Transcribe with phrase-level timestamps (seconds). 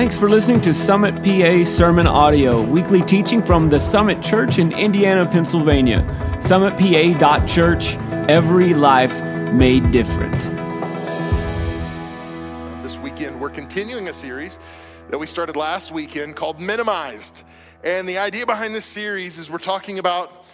[0.00, 4.72] Thanks for listening to Summit PA Sermon Audio, weekly teaching from the Summit Church in
[4.72, 5.98] Indiana, Pennsylvania.
[6.38, 7.96] SummitPA.church,
[8.26, 9.12] every life
[9.52, 10.40] made different.
[12.82, 14.58] This weekend, we're continuing a series
[15.10, 17.44] that we started last weekend called Minimized.
[17.84, 20.46] And the idea behind this series is we're talking about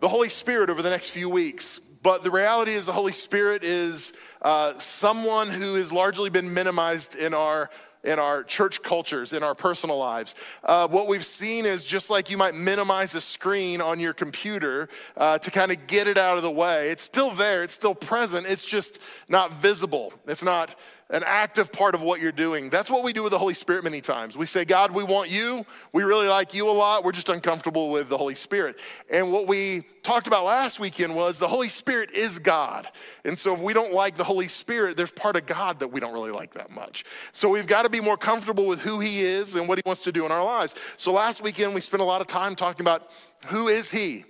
[0.00, 1.80] the Holy Spirit over the next few weeks.
[2.02, 4.12] But the reality is, the Holy Spirit is
[4.42, 7.70] uh, someone who has largely been minimized in our
[8.02, 10.34] in our church cultures, in our personal lives.
[10.64, 14.88] Uh, what we've seen is just like you might minimize a screen on your computer
[15.16, 17.94] uh, to kind of get it out of the way, it's still there, it's still
[17.94, 20.12] present, it's just not visible.
[20.26, 20.74] It's not
[21.10, 22.70] an active part of what you're doing.
[22.70, 24.38] That's what we do with the Holy Spirit many times.
[24.38, 25.66] We say, God, we want you.
[25.92, 27.02] We really like you a lot.
[27.02, 28.78] We're just uncomfortable with the Holy Spirit.
[29.12, 32.88] And what we talked about last weekend was the Holy Spirit is God.
[33.24, 35.98] And so if we don't like the Holy Spirit, there's part of God that we
[35.98, 37.04] don't really like that much.
[37.32, 40.02] So we've got to be more comfortable with who He is and what He wants
[40.02, 40.76] to do in our lives.
[40.96, 43.10] So last weekend, we spent a lot of time talking about
[43.48, 44.24] who is He.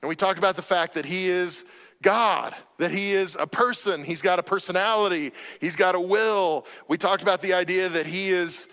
[0.00, 1.64] And we talked about the fact that He is
[2.02, 6.66] God, that He is a person, He's got a personality, He's got a will.
[6.88, 8.68] We talked about the idea that He is,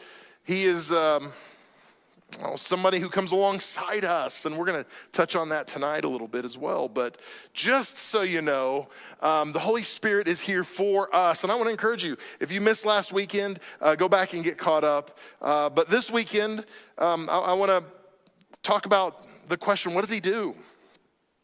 [0.45, 1.33] He is um,
[2.43, 6.07] oh, somebody who comes alongside us, and we're going to touch on that tonight a
[6.07, 6.87] little bit as well.
[6.87, 7.17] But
[7.53, 8.87] just so you know,
[9.21, 12.17] um, the Holy Spirit is here for us, and I want to encourage you.
[12.39, 15.17] If you missed last weekend, uh, go back and get caught up.
[15.41, 16.65] Uh, but this weekend,
[16.97, 17.83] um, I, I want to
[18.63, 20.55] talk about the question: What does He do?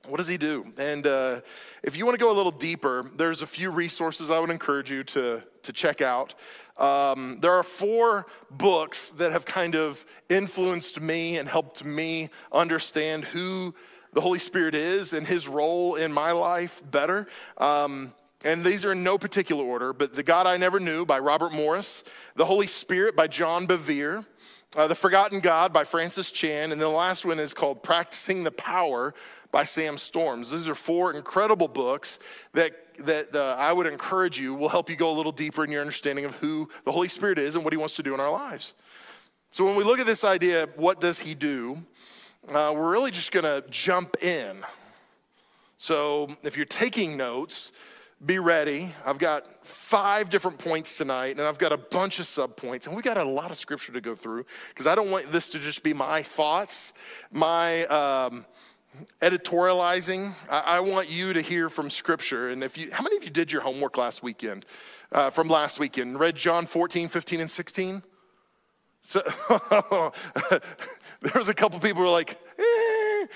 [0.08, 0.66] What does he do?
[0.78, 1.40] And uh,
[1.82, 4.92] if you want to go a little deeper, there's a few resources I would encourage
[4.92, 6.34] you to, to check out.
[6.78, 13.24] Um, there are four books that have kind of influenced me and helped me understand
[13.24, 13.74] who
[14.12, 17.28] the Holy Spirit is and his role in my life better.
[17.58, 21.20] Um, and these are in no particular order, but The God I Never Knew by
[21.20, 22.04] Robert Morris,
[22.36, 24.26] The Holy Spirit by John Bevere,
[24.76, 28.52] uh, The Forgotten God by Francis Chan, and the last one is called Practicing the
[28.52, 29.14] Power
[29.54, 30.50] by Sam Storms.
[30.50, 32.18] These are four incredible books
[32.54, 35.72] that, that uh, I would encourage you will help you go a little deeper in
[35.72, 38.20] your understanding of who the Holy Spirit is and what He wants to do in
[38.20, 38.74] our lives.
[39.52, 41.78] So, when we look at this idea, what does He do?
[42.50, 44.58] Uh, we're really just going to jump in.
[45.78, 47.72] So, if you're taking notes,
[48.26, 48.92] be ready.
[49.06, 53.06] I've got five different points tonight, and I've got a bunch of subpoints, and we've
[53.06, 55.84] got a lot of scripture to go through because I don't want this to just
[55.84, 56.94] be my thoughts,
[57.32, 58.46] my um,
[59.22, 60.34] editorializing.
[60.50, 62.50] I, I, want you to hear from Scripture.
[62.50, 64.66] And if you, how many of you did your homework last weekend?
[65.12, 68.04] Uh, from last weekend, read John 14, 15, and 16.
[69.04, 69.22] So
[71.22, 73.28] there was a couple people who were like, eh, I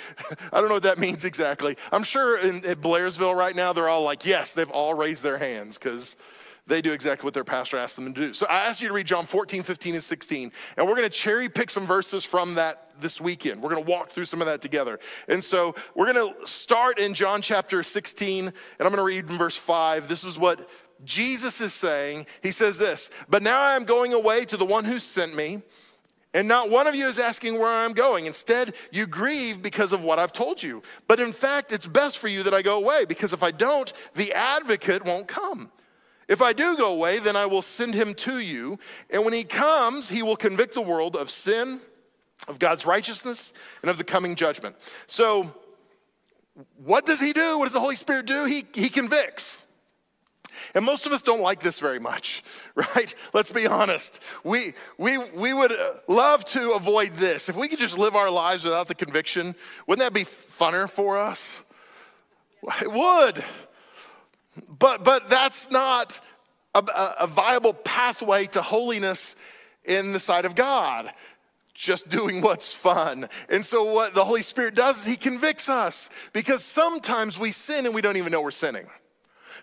[0.54, 1.78] don't know what that means exactly.
[1.92, 5.38] I'm sure in, in Blairsville right now, they're all like, yes, they've all raised their
[5.38, 6.16] hands because
[6.68, 8.34] they do exactly what their pastor asked them to do.
[8.34, 10.52] So I asked you to read John 14, 15, and 16.
[10.76, 13.62] And we're going to cherry pick some verses from that this weekend.
[13.62, 15.00] We're going to walk through some of that together.
[15.28, 19.30] And so we're going to start in John chapter 16, and I'm going to read
[19.30, 20.08] in verse 5.
[20.08, 20.70] This is what
[21.04, 22.26] Jesus is saying.
[22.44, 25.62] He says this But now I am going away to the one who sent me.
[26.34, 28.26] And not one of you is asking where I'm going.
[28.26, 30.84] Instead, you grieve because of what I've told you.
[31.08, 33.92] But in fact, it's best for you that I go away, because if I don't,
[34.14, 35.72] the advocate won't come.
[36.28, 38.80] If I do go away, then I will send him to you.
[39.10, 41.80] And when he comes, he will convict the world of sin,
[42.48, 44.76] of God's righteousness, and of the coming judgment.
[45.08, 45.56] So,
[46.84, 47.58] what does he do?
[47.58, 48.46] What does the Holy Spirit do?
[48.46, 49.64] He, he convicts.
[50.74, 52.44] And most of us don't like this very much,
[52.76, 53.14] right?
[53.34, 54.22] Let's be honest.
[54.44, 57.48] We, we, we would uh, love to avoid this.
[57.48, 59.56] If we could just live our lives without the conviction,
[59.86, 61.64] wouldn't that be funner for us?
[62.82, 63.44] It would.
[64.80, 66.20] But, but that's not
[66.76, 66.84] a,
[67.22, 69.36] a viable pathway to holiness
[69.84, 71.12] in the sight of God
[71.78, 73.30] just doing what's fun.
[73.50, 77.86] And so, what the Holy Spirit does is He convicts us because sometimes we sin
[77.86, 78.88] and we don't even know we're sinning.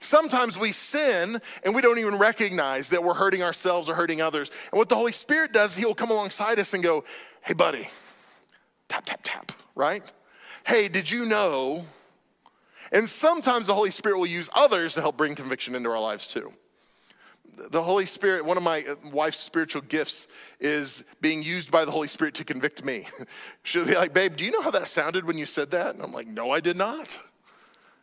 [0.00, 4.50] Sometimes we sin and we don't even recognize that we're hurting ourselves or hurting others.
[4.70, 7.04] And what the Holy Spirit does, is He will come alongside us and go,
[7.42, 7.88] Hey, buddy,
[8.88, 10.02] tap, tap, tap, right?
[10.64, 11.84] Hey, did you know
[12.94, 16.28] and sometimes the Holy Spirit will use others to help bring conviction into our lives
[16.28, 16.52] too.
[17.70, 20.28] The Holy Spirit, one of my uh, wife's spiritual gifts
[20.60, 23.06] is being used by the Holy Spirit to convict me.
[23.64, 25.94] She'll be like, Babe, do you know how that sounded when you said that?
[25.94, 27.18] And I'm like, No, I did not.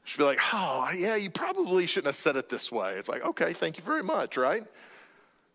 [0.04, 2.96] She'll be like, Oh, yeah, you probably shouldn't have said it this way.
[2.96, 4.64] It's like, Okay, thank you very much, right?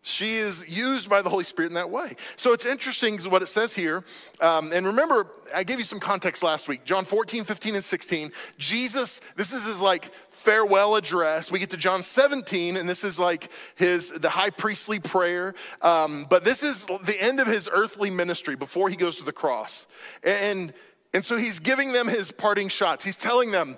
[0.07, 2.15] She is used by the Holy Spirit in that way.
[2.37, 4.03] So it's interesting what it says here.
[4.39, 6.85] Um, and remember, I gave you some context last week.
[6.85, 8.31] John 14, 15, and 16.
[8.57, 11.51] Jesus, this is his like farewell address.
[11.51, 15.53] We get to John 17, and this is like his the high priestly prayer.
[15.81, 19.33] Um, but this is the end of his earthly ministry before he goes to the
[19.33, 19.87] cross.
[20.23, 20.71] And,
[21.13, 23.03] and so he's giving them his parting shots.
[23.03, 23.77] He's telling them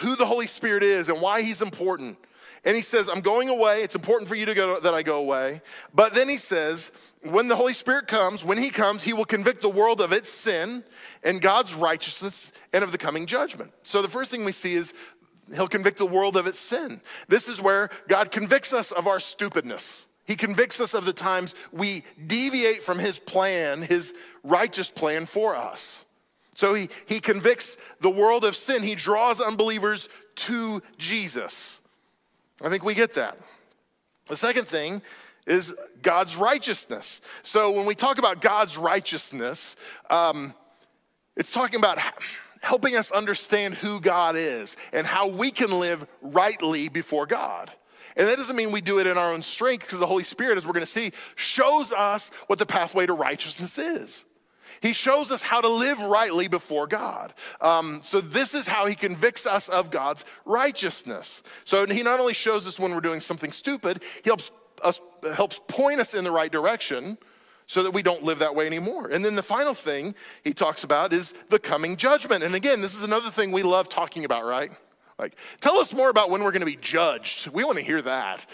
[0.00, 2.18] who the Holy Spirit is and why he's important.
[2.64, 3.82] And he says, I'm going away.
[3.82, 5.62] It's important for you to go that I go away.
[5.92, 6.92] But then he says,
[7.22, 10.30] when the Holy Spirit comes, when he comes, he will convict the world of its
[10.30, 10.84] sin
[11.24, 13.72] and God's righteousness and of the coming judgment.
[13.82, 14.94] So the first thing we see is
[15.54, 17.00] he'll convict the world of its sin.
[17.28, 20.06] This is where God convicts us of our stupidness.
[20.24, 24.14] He convicts us of the times we deviate from his plan, his
[24.44, 26.04] righteous plan for us.
[26.54, 28.84] So he, he convicts the world of sin.
[28.84, 31.80] He draws unbelievers to Jesus.
[32.62, 33.38] I think we get that.
[34.26, 35.02] The second thing
[35.46, 37.20] is God's righteousness.
[37.42, 39.76] So when we talk about God's righteousness,
[40.10, 40.54] um,
[41.36, 41.98] it's talking about
[42.60, 47.70] helping us understand who God is and how we can live rightly before God.
[48.16, 50.58] And that doesn't mean we do it in our own strength because the Holy Spirit,
[50.58, 54.24] as we're going to see, shows us what the pathway to righteousness is.
[54.82, 57.32] He shows us how to live rightly before God.
[57.60, 61.42] Um, so, this is how He convicts us of God's righteousness.
[61.64, 64.50] So, He not only shows us when we're doing something stupid, He helps
[64.82, 65.00] us
[65.36, 67.16] helps point us in the right direction
[67.66, 69.06] so that we don't live that way anymore.
[69.06, 72.42] And then the final thing he talks about is the coming judgment.
[72.42, 74.70] And again, this is another thing we love talking about, right?
[75.18, 77.48] Like, tell us more about when we're going to be judged.
[77.48, 78.44] We want to hear that.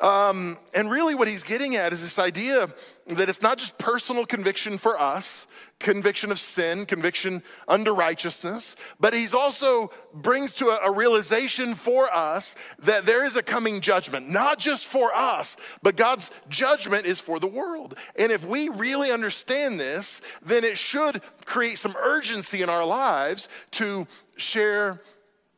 [0.00, 2.66] Um, and really, what he's getting at is this idea
[3.06, 5.46] that it's not just personal conviction for us,
[5.78, 12.12] conviction of sin, conviction under righteousness, but he's also brings to a, a realization for
[12.12, 17.20] us that there is a coming judgment, not just for us, but God's judgment is
[17.20, 17.94] for the world.
[18.16, 23.48] And if we really understand this, then it should create some urgency in our lives
[23.72, 25.00] to share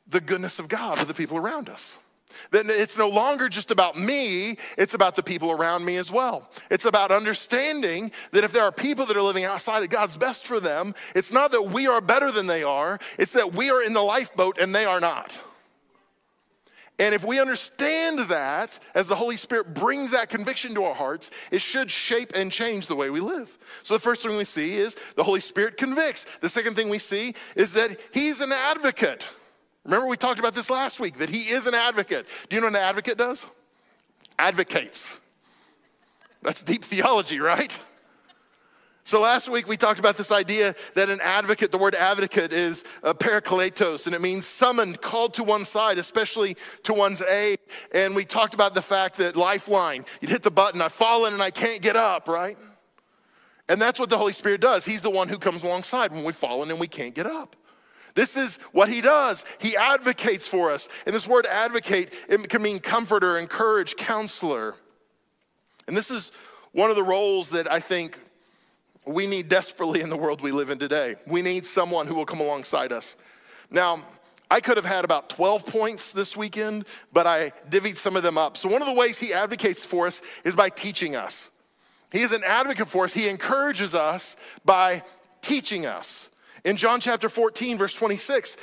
[0.07, 1.99] the goodness of God with the people around us.
[2.51, 6.49] Then it's no longer just about me, it's about the people around me as well.
[6.71, 10.47] It's about understanding that if there are people that are living outside of God's best
[10.47, 13.83] for them, it's not that we are better than they are, it's that we are
[13.83, 15.41] in the lifeboat and they are not.
[16.99, 21.31] And if we understand that, as the Holy Spirit brings that conviction to our hearts,
[21.51, 23.59] it should shape and change the way we live.
[23.83, 26.27] So the first thing we see is the Holy Spirit convicts.
[26.41, 29.27] The second thing we see is that He's an advocate.
[29.87, 32.27] Remember, we talked about this last week that he is an advocate.
[32.49, 33.47] Do you know what an advocate does?
[34.37, 35.21] Advocates.
[36.43, 37.79] That's deep theology, right?
[39.05, 42.83] So last week we talked about this idea that an advocate, the word advocate is
[43.05, 47.61] a parakletos, and it means summoned, called to one side, especially to one's aid.
[47.95, 51.43] And we talked about the fact that lifeline, you'd hit the button, I've fallen and
[51.43, 52.57] I can't get up, right?
[53.69, 54.85] And that's what the Holy Spirit does.
[54.85, 57.55] He's the one who comes alongside when we've fallen and we can't get up.
[58.17, 59.45] This is what he does.
[59.59, 60.89] He advocates for us.
[61.05, 64.75] And this word advocate, it can mean comforter, encourage, counselor.
[65.87, 66.33] And this is
[66.73, 68.19] one of the roles that I think
[69.07, 71.17] we need desperately in the world we live in today.
[71.27, 73.17] We need someone who will come alongside us.
[73.71, 73.99] Now,
[74.51, 78.39] I could have had about 12 points this weekend, but I divvied some of them
[78.39, 78.57] up.
[78.57, 81.51] So, one of the ways he advocates for us is by teaching us.
[82.13, 85.03] He is an advocate for us, he encourages us by
[85.43, 86.31] teaching us.
[86.67, 88.57] In John chapter 14, verse 26,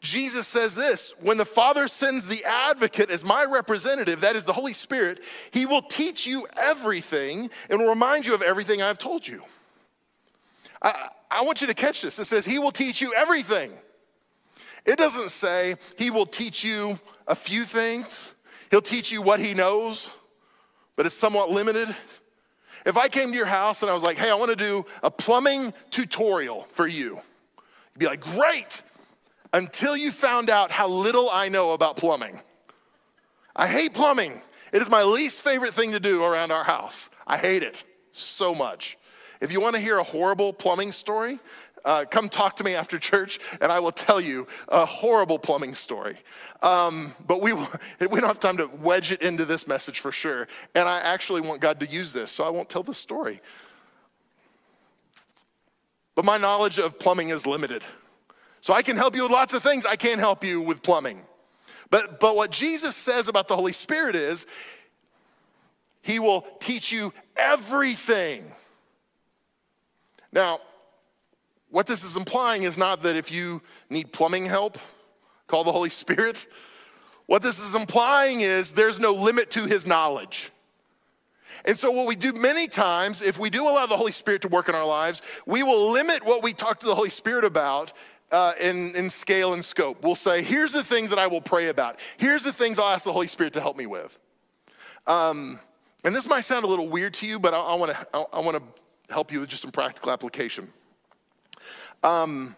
[0.00, 4.52] Jesus says this When the Father sends the advocate as my representative, that is the
[4.52, 9.26] Holy Spirit, he will teach you everything and will remind you of everything I've told
[9.26, 9.42] you.
[10.82, 12.18] I, I want you to catch this.
[12.18, 13.72] It says, He will teach you everything.
[14.84, 18.34] It doesn't say He will teach you a few things,
[18.70, 20.10] He'll teach you what He knows,
[20.94, 21.88] but it's somewhat limited.
[22.84, 24.84] If I came to your house and I was like, Hey, I want to do
[25.02, 27.22] a plumbing tutorial for you
[27.96, 28.82] You'd be like, great,
[29.54, 32.42] until you found out how little I know about plumbing.
[33.54, 34.42] I hate plumbing.
[34.70, 37.08] It is my least favorite thing to do around our house.
[37.26, 38.98] I hate it so much.
[39.40, 41.38] If you want to hear a horrible plumbing story,
[41.86, 45.74] uh, come talk to me after church and I will tell you a horrible plumbing
[45.74, 46.18] story.
[46.60, 47.54] Um, but we,
[48.00, 50.48] we don't have time to wedge it into this message for sure.
[50.74, 53.40] And I actually want God to use this, so I won't tell the story.
[56.16, 57.84] But my knowledge of plumbing is limited.
[58.62, 59.86] So I can help you with lots of things.
[59.86, 61.20] I can't help you with plumbing.
[61.90, 64.46] But, but what Jesus says about the Holy Spirit is,
[66.02, 68.44] He will teach you everything.
[70.32, 70.58] Now,
[71.70, 74.78] what this is implying is not that if you need plumbing help,
[75.46, 76.46] call the Holy Spirit.
[77.26, 80.50] What this is implying is there's no limit to His knowledge.
[81.64, 84.48] And so, what we do many times, if we do allow the Holy Spirit to
[84.48, 87.92] work in our lives, we will limit what we talk to the Holy Spirit about
[88.32, 90.02] uh, in, in scale and scope.
[90.02, 91.98] We'll say, here's the things that I will pray about.
[92.16, 94.18] Here's the things I'll ask the Holy Spirit to help me with.
[95.06, 95.60] Um,
[96.04, 97.74] and this might sound a little weird to you, but I, I
[98.40, 98.62] want to
[99.12, 100.68] help you with just some practical application.
[102.02, 102.56] Um,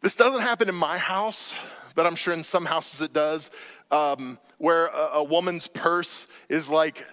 [0.00, 1.54] this doesn't happen in my house,
[1.94, 3.50] but I'm sure in some houses it does,
[3.90, 7.04] um, where a, a woman's purse is like,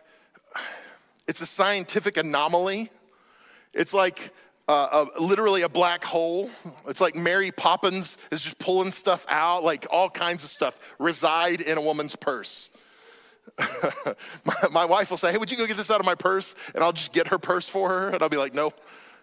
[1.28, 2.90] it's a scientific anomaly.
[3.74, 4.34] It's like
[4.68, 6.50] uh, a, literally a black hole.
[6.88, 11.62] It's like Mary Poppins is just pulling stuff out, like all kinds of stuff reside
[11.62, 12.70] in a woman's purse.
[14.46, 16.54] my, my, wife will say, Hey, would you go get this out of my purse?
[16.76, 18.10] And I'll just get her purse for her.
[18.10, 18.72] And I'll be like, No,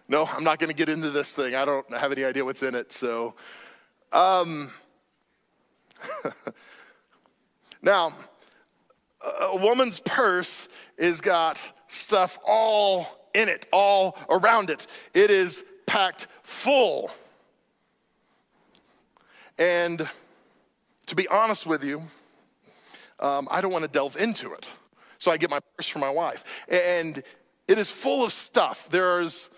[0.09, 1.55] no, I'm not going to get into this thing.
[1.55, 2.91] I don't have any idea what's in it.
[2.91, 3.35] So,
[4.11, 4.71] um,
[7.81, 8.11] now,
[9.21, 14.87] a woman's purse is got stuff all in it, all around it.
[15.13, 17.11] It is packed full.
[19.57, 20.07] And
[21.07, 22.03] to be honest with you,
[23.19, 24.69] um, I don't want to delve into it.
[25.19, 26.43] So I get my purse for my wife.
[26.69, 27.23] And
[27.67, 28.87] it is full of stuff.
[28.89, 29.49] There's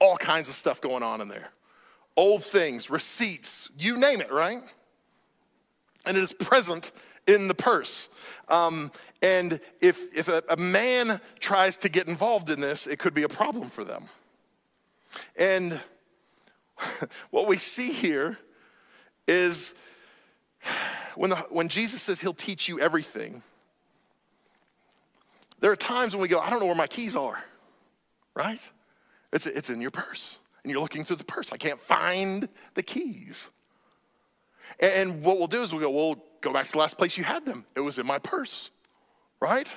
[0.00, 1.50] all kinds of stuff going on in there
[2.16, 4.62] old things, receipts, you name it, right?
[6.04, 6.92] And it is present
[7.26, 8.08] in the purse.
[8.48, 8.90] Um,
[9.22, 13.22] and if, if a, a man tries to get involved in this, it could be
[13.22, 14.04] a problem for them.
[15.36, 15.80] And
[17.30, 18.38] what we see here
[19.28, 19.74] is
[21.14, 23.42] when, the, when Jesus says he'll teach you everything,
[25.60, 27.42] there are times when we go, I don't know where my keys are,
[28.34, 28.60] right?
[29.32, 30.38] It's, it's in your purse.
[30.62, 31.52] And you're looking through the purse.
[31.52, 33.50] I can't find the keys.
[34.80, 37.24] And what we'll do is we'll go, well, go back to the last place you
[37.24, 37.64] had them.
[37.74, 38.70] It was in my purse,
[39.40, 39.72] right?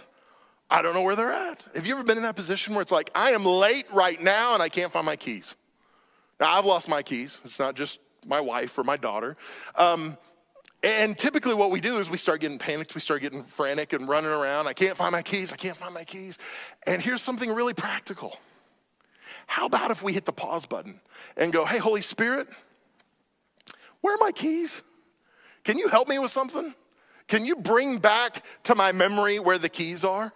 [0.69, 1.63] I don't know where they're at.
[1.75, 4.53] Have you ever been in that position where it's like, I am late right now
[4.53, 5.55] and I can't find my keys?
[6.39, 7.39] Now, I've lost my keys.
[7.45, 9.37] It's not just my wife or my daughter.
[9.75, 10.17] Um,
[10.83, 14.09] and typically, what we do is we start getting panicked, we start getting frantic and
[14.09, 14.67] running around.
[14.67, 16.37] I can't find my keys, I can't find my keys.
[16.85, 18.37] And here's something really practical.
[19.47, 20.99] How about if we hit the pause button
[21.37, 22.47] and go, hey, Holy Spirit,
[24.01, 24.83] where are my keys?
[25.65, 26.73] Can you help me with something?
[27.27, 30.31] Can you bring back to my memory where the keys are?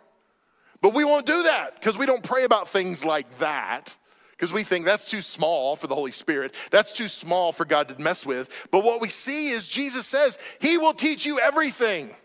[0.82, 3.96] But we won't do that because we don't pray about things like that
[4.32, 6.56] because we think that's too small for the Holy Spirit.
[6.72, 8.68] That's too small for God to mess with.
[8.72, 12.16] But what we see is Jesus says, He will teach you everything.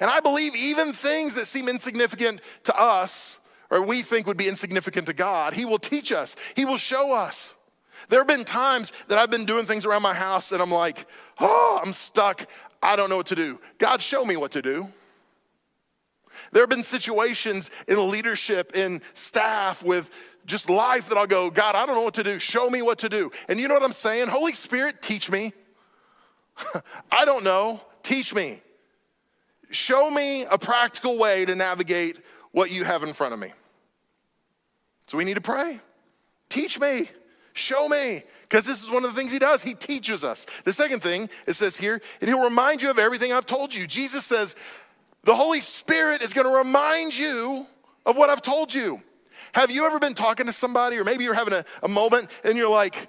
[0.00, 4.48] And I believe even things that seem insignificant to us or we think would be
[4.48, 7.54] insignificant to God, He will teach us, He will show us.
[8.08, 11.06] There have been times that I've been doing things around my house and I'm like,
[11.38, 12.46] oh, I'm stuck.
[12.82, 13.60] I don't know what to do.
[13.78, 14.88] God, show me what to do.
[16.52, 20.10] There have been situations in leadership, in staff, with
[20.46, 22.38] just life that I'll go, God, I don't know what to do.
[22.38, 23.30] Show me what to do.
[23.48, 24.28] And you know what I'm saying?
[24.28, 25.52] Holy Spirit, teach me.
[27.12, 27.80] I don't know.
[28.02, 28.60] Teach me.
[29.70, 32.16] Show me a practical way to navigate
[32.52, 33.52] what you have in front of me.
[35.06, 35.78] So we need to pray.
[36.48, 37.08] Teach me.
[37.52, 38.22] Show me.
[38.42, 39.62] Because this is one of the things he does.
[39.62, 40.46] He teaches us.
[40.64, 43.86] The second thing it says here, and he'll remind you of everything I've told you.
[43.86, 44.56] Jesus says,
[45.24, 47.66] the Holy Spirit is going to remind you
[48.06, 49.02] of what I've told you.
[49.52, 52.56] Have you ever been talking to somebody, or maybe you're having a, a moment and
[52.56, 53.08] you're like,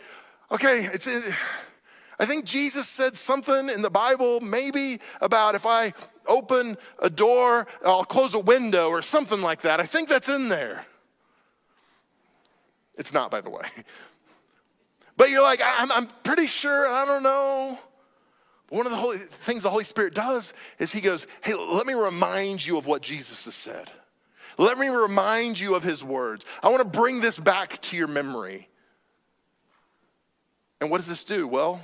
[0.51, 1.07] okay, it's.
[2.19, 5.93] I think Jesus said something in the Bible, maybe about if I
[6.27, 9.79] open a door, I'll close a window or something like that.
[9.79, 10.85] I think that's in there.
[12.95, 13.65] It's not, by the way.
[15.17, 17.77] But you're like, I'm, I'm pretty sure, I don't know.
[18.69, 21.93] One of the holy, things the Holy Spirit does is He goes, Hey, let me
[21.93, 23.89] remind you of what Jesus has said.
[24.57, 26.45] Let me remind you of His words.
[26.63, 28.69] I want to bring this back to your memory.
[30.79, 31.47] And what does this do?
[31.47, 31.81] Well,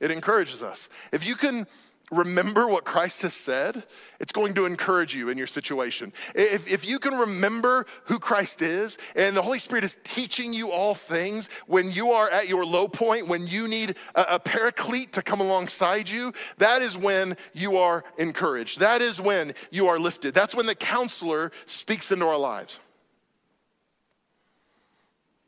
[0.00, 0.88] it encourages us.
[1.12, 1.66] If you can
[2.10, 3.84] remember what Christ has said,
[4.20, 6.12] it's going to encourage you in your situation.
[6.34, 10.70] If, if you can remember who Christ is and the Holy Spirit is teaching you
[10.70, 15.12] all things when you are at your low point, when you need a, a paraclete
[15.12, 18.80] to come alongside you, that is when you are encouraged.
[18.80, 20.34] That is when you are lifted.
[20.34, 22.78] That's when the counselor speaks into our lives.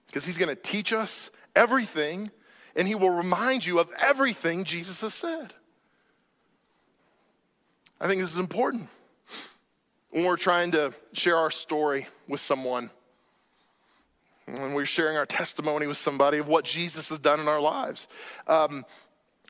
[0.06, 2.30] Because he's going to teach us everything
[2.76, 5.54] and he will remind you of everything Jesus has said.
[8.00, 8.88] I think this is important
[10.08, 12.88] when we're trying to share our story with someone,
[14.46, 18.08] when we're sharing our testimony with somebody of what Jesus has done in our lives.
[18.46, 18.86] Um,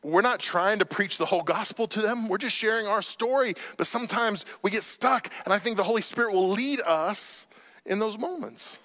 [0.03, 2.27] we're not trying to preach the whole gospel to them.
[2.27, 3.55] We're just sharing our story.
[3.77, 7.47] But sometimes we get stuck, and I think the Holy Spirit will lead us
[7.87, 8.79] in those moments.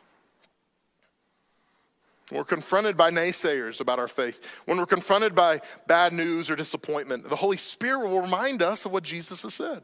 [2.32, 4.62] We're confronted by naysayers about our faith.
[4.66, 8.92] When we're confronted by bad news or disappointment, the Holy Spirit will remind us of
[8.92, 9.84] what Jesus has said.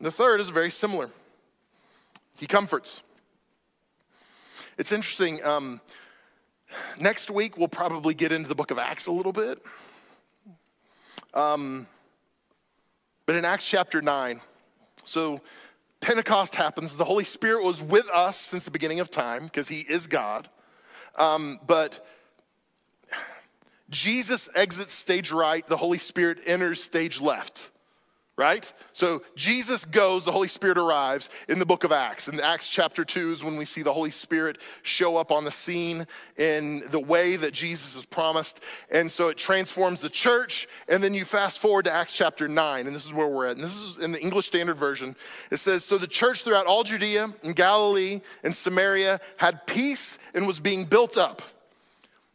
[0.00, 1.10] The third is very similar
[2.36, 3.02] He comforts.
[4.78, 5.44] It's interesting.
[5.44, 5.80] Um,
[6.98, 9.60] next week, we'll probably get into the book of Acts a little bit.
[11.34, 11.86] Um,
[13.26, 14.40] but in Acts chapter 9,
[15.04, 15.40] so
[16.00, 16.96] Pentecost happens.
[16.96, 20.48] The Holy Spirit was with us since the beginning of time because He is God.
[21.16, 22.06] Um, but
[23.90, 27.69] Jesus exits stage right, the Holy Spirit enters stage left
[28.40, 28.72] right?
[28.94, 32.26] So Jesus goes, the Holy Spirit arrives in the book of Acts.
[32.26, 35.50] In Acts chapter 2 is when we see the Holy Spirit show up on the
[35.50, 36.06] scene
[36.38, 38.60] in the way that Jesus has promised.
[38.90, 40.68] And so it transforms the church.
[40.88, 43.56] And then you fast forward to Acts chapter 9, and this is where we're at.
[43.56, 45.16] And this is in the English Standard Version.
[45.50, 50.46] It says So the church throughout all Judea and Galilee and Samaria had peace and
[50.46, 51.42] was being built up.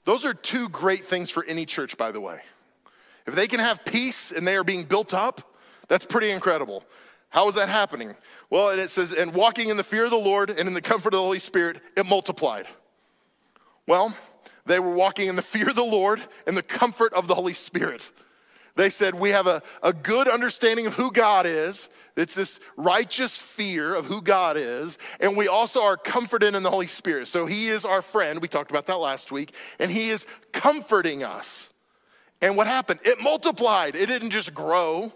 [0.04, 2.42] Those are two great things for any church, by the way.
[3.26, 5.55] If they can have peace and they are being built up,
[5.88, 6.84] that's pretty incredible.
[7.30, 8.16] How is that happening?
[8.50, 10.82] Well, and it says, and walking in the fear of the Lord and in the
[10.82, 12.68] comfort of the Holy Spirit, it multiplied.
[13.88, 14.16] Well,
[14.66, 17.54] they were walking in the fear of the Lord and the comfort of the Holy
[17.54, 18.12] Spirit.
[18.76, 21.90] They said, We have a, a good understanding of who God is.
[22.16, 24.98] It's this righteous fear of who God is.
[25.20, 27.28] And we also are comforted in the Holy Spirit.
[27.28, 28.42] So He is our friend.
[28.42, 29.54] We talked about that last week.
[29.80, 31.72] And He is comforting us.
[32.42, 33.00] And what happened?
[33.04, 35.14] It multiplied, it didn't just grow.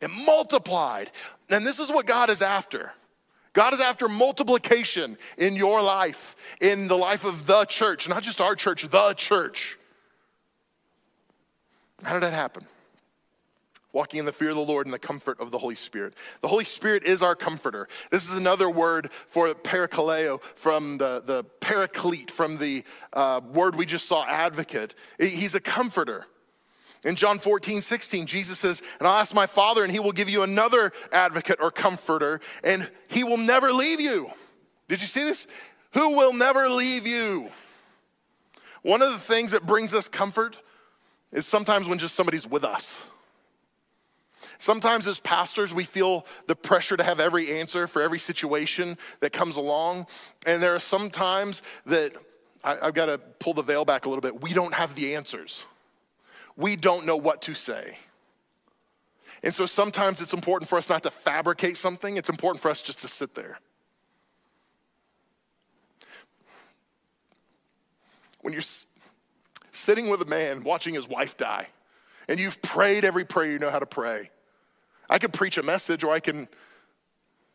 [0.00, 1.10] It multiplied.
[1.48, 2.92] And this is what God is after.
[3.52, 8.40] God is after multiplication in your life, in the life of the church, not just
[8.40, 9.76] our church, the church.
[12.02, 12.66] How did that happen?
[13.92, 16.14] Walking in the fear of the Lord and the comfort of the Holy Spirit.
[16.42, 17.88] The Holy Spirit is our comforter.
[18.12, 23.84] This is another word for parakaleo from the, the paraclete, from the uh, word we
[23.84, 24.94] just saw, advocate.
[25.18, 26.28] He's a comforter.
[27.04, 30.28] In John 14, 16, Jesus says, And I'll ask my Father, and he will give
[30.28, 34.28] you another advocate or comforter, and he will never leave you.
[34.88, 35.46] Did you see this?
[35.92, 37.48] Who will never leave you?
[38.82, 40.56] One of the things that brings us comfort
[41.32, 43.06] is sometimes when just somebody's with us.
[44.58, 49.32] Sometimes, as pastors, we feel the pressure to have every answer for every situation that
[49.32, 50.06] comes along.
[50.44, 52.12] And there are some times that
[52.62, 54.42] I, have got to pull the veil back a little bit.
[54.42, 55.64] We don't have the answers
[56.56, 57.98] we don't know what to say.
[59.42, 62.82] And so sometimes it's important for us not to fabricate something, it's important for us
[62.82, 63.58] just to sit there.
[68.42, 68.62] When you're
[69.70, 71.68] sitting with a man watching his wife die,
[72.28, 74.30] and you've prayed every prayer you know how to pray,
[75.08, 76.48] I could preach a message or I can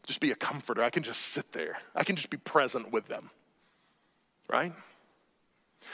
[0.05, 0.83] just be a comforter.
[0.83, 3.29] I can just sit there, I can just be present with them,
[4.49, 4.71] right?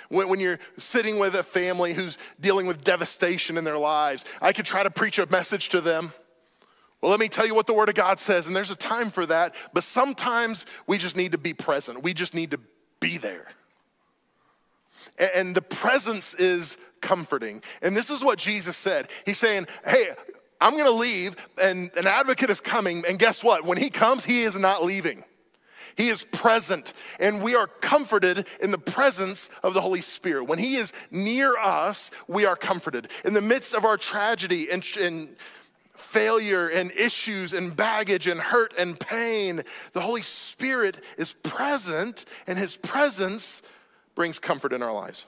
[0.10, 4.54] When, when, you're sitting with a family who's dealing with devastation in their lives, I
[4.54, 6.14] could try to preach a message to them.
[7.02, 9.10] Well, let me tell you what the Word of God says, and there's a time
[9.10, 12.04] for that, but sometimes we just need to be present.
[12.04, 12.60] We just need to
[13.00, 13.48] be there.
[15.36, 17.64] And, the presence is comforting.
[17.82, 20.10] And this is what Jesus said He's saying, Hey,
[20.60, 23.66] I'm gonna leave, and an advocate is coming, and guess what?
[23.66, 25.24] When he comes, he is not leaving.
[25.96, 30.46] He is present, and we are comforted in the presence of the Holy Spirit.
[30.46, 33.10] When He is near us, we are comforted.
[33.26, 35.36] In the midst of our tragedy and, and
[35.94, 39.62] failure and issues and baggage and hurt and pain,
[39.94, 43.62] the Holy Spirit is present, and His presence
[44.16, 45.26] brings comfort in our lives.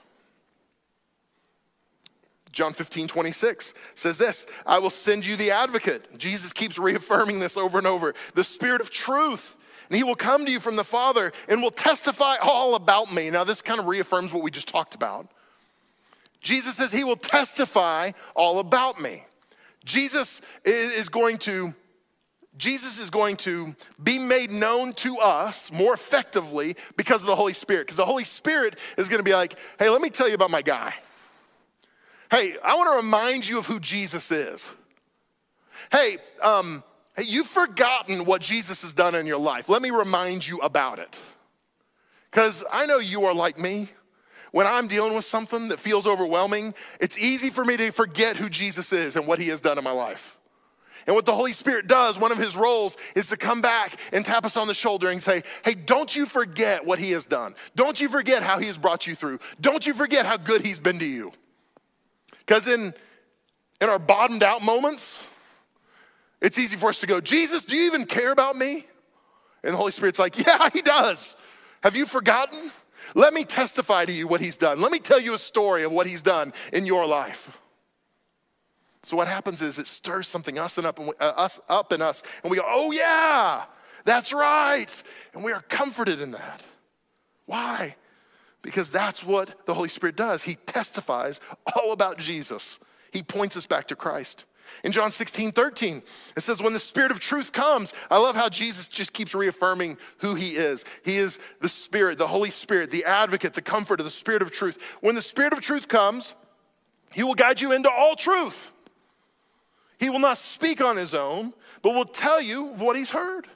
[2.52, 6.18] John 15, 26 says this I will send you the advocate.
[6.18, 10.44] Jesus keeps reaffirming this over and over the Spirit of truth and he will come
[10.46, 13.30] to you from the Father and will testify all about me.
[13.30, 15.28] Now, this kind of reaffirms what we just talked about.
[16.40, 19.24] Jesus says he will testify all about me.
[19.84, 21.74] Jesus is going to
[22.56, 27.52] Jesus is going to be made known to us more effectively because of the Holy
[27.52, 27.86] Spirit.
[27.86, 30.52] Because the Holy Spirit is going to be like, hey, let me tell you about
[30.52, 30.94] my guy.
[32.30, 34.72] Hey, I want to remind you of who Jesus is.
[35.90, 36.84] Hey, um,
[37.16, 39.68] Hey, you've forgotten what Jesus has done in your life.
[39.68, 41.18] Let me remind you about it.
[42.30, 43.88] Because I know you are like me.
[44.50, 48.48] When I'm dealing with something that feels overwhelming, it's easy for me to forget who
[48.48, 50.38] Jesus is and what he has done in my life.
[51.06, 54.24] And what the Holy Spirit does, one of his roles is to come back and
[54.24, 57.54] tap us on the shoulder and say, Hey, don't you forget what he has done.
[57.76, 59.38] Don't you forget how he has brought you through.
[59.60, 61.32] Don't you forget how good he's been to you.
[62.38, 62.94] Because in,
[63.80, 65.26] in our bottomed out moments,
[66.44, 68.84] it's easy for us to go, Jesus, do you even care about me?
[69.64, 71.36] And the Holy Spirit's like, Yeah, He does.
[71.82, 72.70] Have you forgotten?
[73.14, 74.80] Let me testify to you what He's done.
[74.80, 77.58] Let me tell you a story of what He's done in your life.
[79.04, 82.22] So what happens is it stirs something us and up, uh, us up in us,
[82.42, 83.64] and we go, "Oh yeah,
[84.04, 85.02] that's right,"
[85.34, 86.62] and we are comforted in that.
[87.46, 87.96] Why?
[88.62, 90.42] Because that's what the Holy Spirit does.
[90.42, 91.40] He testifies
[91.76, 92.78] all about Jesus.
[93.12, 94.46] He points us back to Christ.
[94.82, 96.02] In John 16, 13,
[96.36, 99.98] it says, When the Spirit of truth comes, I love how Jesus just keeps reaffirming
[100.18, 100.84] who He is.
[101.04, 104.96] He is the Spirit, the Holy Spirit, the advocate, the comforter, the Spirit of truth.
[105.00, 106.34] When the Spirit of truth comes,
[107.12, 108.72] He will guide you into all truth.
[109.98, 113.46] He will not speak on His own, but will tell you what He's heard.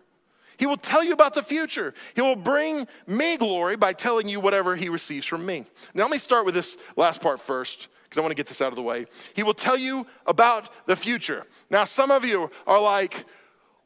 [0.59, 1.94] He will tell you about the future.
[2.14, 5.64] He will bring me glory by telling you whatever he receives from me.
[5.94, 8.62] Now, let me start with this last part first, because I want to get this
[8.62, 9.07] out of the way.
[9.35, 11.44] He will tell you about the future.
[11.71, 13.27] Now, some of you are like,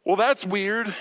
[0.04, 0.94] well, that's weird,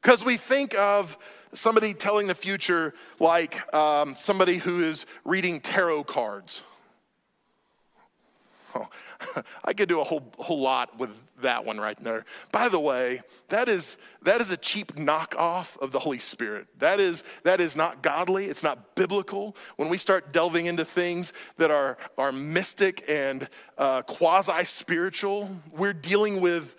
[0.00, 1.18] because we think of
[1.52, 6.62] somebody telling the future like um, somebody who is reading tarot cards.
[9.64, 11.10] I could do a whole, whole lot with
[11.42, 12.24] that one right there.
[12.52, 16.66] By the way, that is, that is a cheap knockoff of the Holy Spirit.
[16.78, 19.56] That is, that is not godly, it's not biblical.
[19.76, 25.92] When we start delving into things that are, are mystic and uh, quasi spiritual, we're
[25.92, 26.76] dealing, with,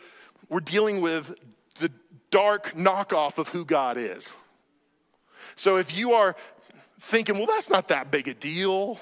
[0.50, 1.34] we're dealing with
[1.80, 1.92] the
[2.32, 4.36] dark knockoff of who God is.
[5.56, 6.36] So if you are
[7.00, 9.00] thinking, well, that's not that big a deal,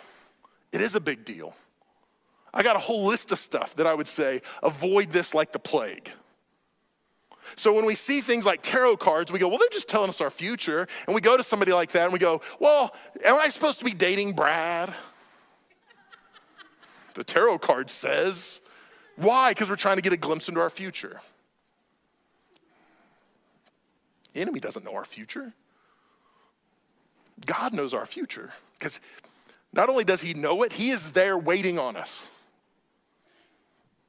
[0.71, 1.55] it is a big deal.
[2.57, 5.59] I got a whole list of stuff that I would say avoid this like the
[5.59, 6.09] plague.
[7.55, 10.21] So when we see things like tarot cards, we go, well, they're just telling us
[10.21, 10.87] our future.
[11.05, 13.85] And we go to somebody like that and we go, well, am I supposed to
[13.85, 14.91] be dating Brad?
[17.13, 18.59] the tarot card says.
[19.17, 19.51] Why?
[19.51, 21.21] Because we're trying to get a glimpse into our future.
[24.33, 25.53] The enemy doesn't know our future.
[27.45, 28.99] God knows our future because
[29.73, 32.27] not only does he know it, he is there waiting on us.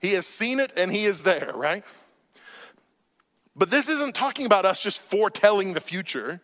[0.00, 1.82] He has seen it and he is there, right?
[3.56, 6.40] But this isn't talking about us just foretelling the future.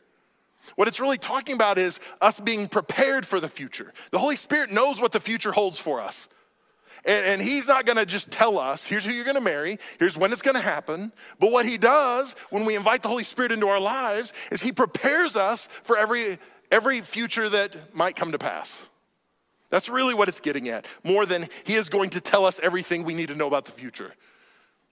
[0.77, 3.93] What it's really talking about is us being prepared for the future.
[4.11, 6.29] The Holy Spirit knows what the future holds for us.
[7.05, 10.33] And, and He's not gonna just tell us, here's who you're gonna marry, here's when
[10.33, 11.13] it's gonna happen.
[11.39, 14.73] But what He does when we invite the Holy Spirit into our lives is He
[14.73, 16.39] prepares us for every,
[16.71, 18.89] every future that might come to pass.
[19.75, 23.03] That's really what it's getting at, more than he is going to tell us everything
[23.03, 24.15] we need to know about the future.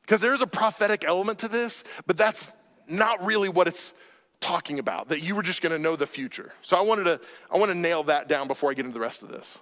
[0.00, 2.52] Because there's a prophetic element to this, but that's
[2.88, 3.94] not really what it's
[4.40, 6.52] talking about, that you were just gonna know the future.
[6.62, 9.22] So I wanted to, I wanna nail that down before I get into the rest
[9.22, 9.56] of this.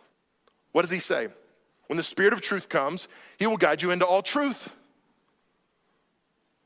[0.73, 1.29] What does he say?
[1.89, 3.07] When the Spirit of truth comes,
[3.39, 4.75] he will guide you into all truth.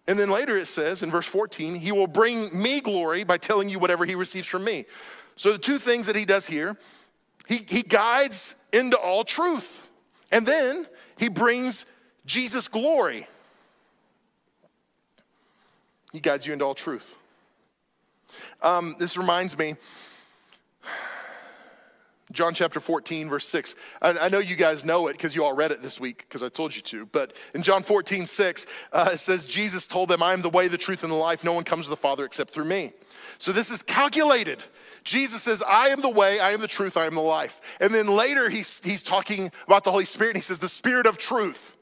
[0.06, 3.68] And then later it says in verse 14, he will bring me glory by telling
[3.68, 4.84] you whatever he receives from me.
[5.34, 6.76] So the two things that he does here
[7.46, 9.90] he, he guides into all truth.
[10.30, 10.86] And then
[11.18, 11.86] he brings
[12.26, 13.26] Jesus' glory.
[16.12, 17.14] He guides you into all truth.
[18.62, 19.76] Um, this reminds me,
[22.32, 23.74] John chapter 14, verse 6.
[24.00, 26.42] I, I know you guys know it because you all read it this week because
[26.42, 27.06] I told you to.
[27.06, 30.66] But in John 14, 6, uh, it says, Jesus told them, I am the way,
[30.68, 31.44] the truth, and the life.
[31.44, 32.92] No one comes to the Father except through me.
[33.38, 34.62] So this is calculated.
[35.04, 37.60] Jesus says, I am the way, I am the truth, I am the life.
[37.78, 41.06] And then later he's, he's talking about the Holy Spirit and he says, the Spirit
[41.06, 41.76] of truth,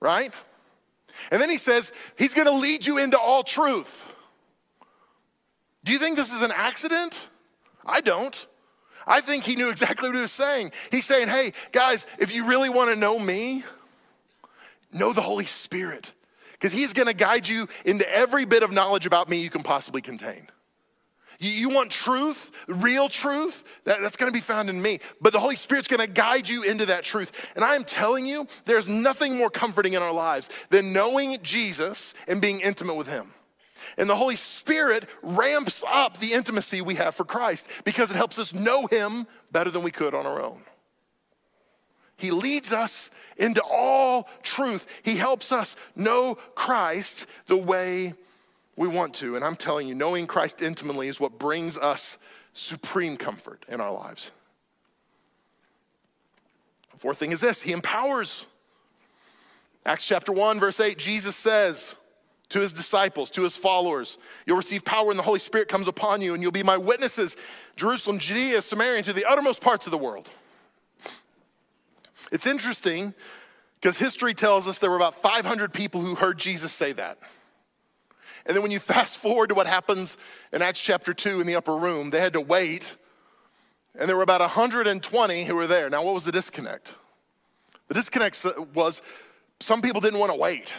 [0.00, 0.32] right?
[1.30, 4.10] And then he says, He's gonna lead you into all truth.
[5.84, 7.28] Do you think this is an accident?
[7.84, 8.46] I don't.
[9.06, 10.72] I think he knew exactly what he was saying.
[10.90, 13.64] He's saying, hey, guys, if you really wanna know me,
[14.92, 16.12] know the Holy Spirit
[16.52, 20.00] because he's gonna guide you into every bit of knowledge about me you can possibly
[20.00, 20.48] contain.
[21.44, 23.64] You, want truth, real truth?
[23.84, 25.00] That, that's gonna be found in me.
[25.20, 27.52] But the Holy Spirit's gonna guide you into that truth.
[27.54, 32.14] And I am telling you, there's nothing more comforting in our lives than knowing Jesus
[32.26, 33.32] and being intimate with him.
[33.98, 38.38] And the Holy Spirit ramps up the intimacy we have for Christ because it helps
[38.38, 40.62] us know him better than we could on our own.
[42.16, 44.86] He leads us into all truth.
[45.02, 48.14] He helps us know Christ the way
[48.76, 49.36] we want to.
[49.36, 52.18] And I'm telling you, knowing Christ intimately is what brings us
[52.52, 54.30] supreme comfort in our lives.
[56.92, 58.46] The fourth thing is this He empowers.
[59.86, 61.94] Acts chapter 1, verse 8, Jesus says,
[62.50, 64.16] to his disciples, to his followers.
[64.46, 67.36] You'll receive power when the Holy Spirit comes upon you, and you'll be my witnesses,
[67.76, 70.28] Jerusalem, Judea, Samaria, to the uttermost parts of the world.
[72.32, 73.12] It's interesting
[73.80, 77.18] because history tells us there were about 500 people who heard Jesus say that.
[78.46, 80.16] And then when you fast forward to what happens
[80.52, 82.96] in Acts chapter 2 in the upper room, they had to wait.
[83.98, 85.88] And there were about 120 who were there.
[85.88, 86.94] Now, what was the disconnect?
[87.88, 89.02] The disconnect was
[89.60, 90.74] some people didn't want to wait.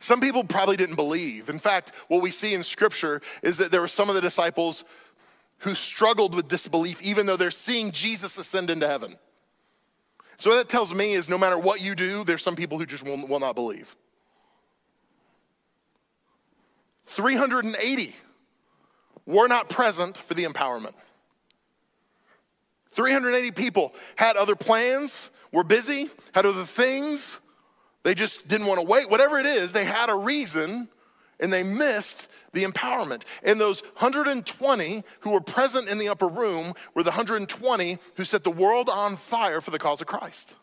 [0.00, 1.48] Some people probably didn't believe.
[1.48, 4.84] In fact, what we see in scripture is that there were some of the disciples
[5.58, 9.16] who struggled with disbelief, even though they're seeing Jesus ascend into heaven.
[10.38, 12.86] So, what that tells me is no matter what you do, there's some people who
[12.86, 13.94] just will, will not believe.
[17.14, 18.14] 380
[19.26, 20.94] were not present for the empowerment.
[22.92, 27.40] 380 people had other plans, were busy, had other things.
[28.02, 29.08] They just didn't want to wait.
[29.08, 30.88] Whatever it is, they had a reason
[31.40, 33.22] and they missed the empowerment.
[33.42, 38.44] And those 120 who were present in the upper room were the 120 who set
[38.44, 40.54] the world on fire for the cause of Christ.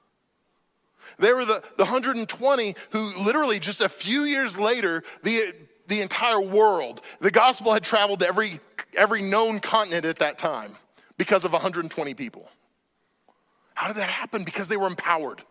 [1.17, 5.53] They were the, the 120 who literally just a few years later, the,
[5.89, 8.60] the entire world, the gospel had traveled to every,
[8.95, 10.71] every known continent at that time
[11.17, 12.49] because of 120 people.
[13.73, 14.43] How did that happen?
[14.43, 15.41] Because they were empowered.